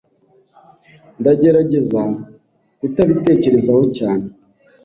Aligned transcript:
Ndagerageza 1.19 2.01
kutabitekerezaho 2.79 3.81
cyane. 3.97 4.25